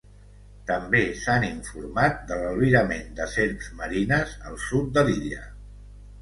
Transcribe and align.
També 0.69 1.01
s'han 1.23 1.43
informat 1.49 2.17
de 2.31 2.37
l'albirament 2.45 3.13
de 3.19 3.27
serps 3.35 3.69
marines 3.83 4.35
al 4.53 4.59
sud 4.65 4.91
de 4.97 5.05
l'illa. 5.13 5.45